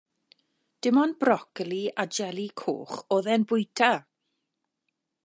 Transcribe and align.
Dim 0.85 0.99
ond 1.01 1.15
brocoli 1.23 1.81
a 2.01 2.03
jeli 2.17 2.47
coch 2.63 2.97
oedd 3.17 3.29
e'n 3.35 3.47
bwyta. 3.53 3.93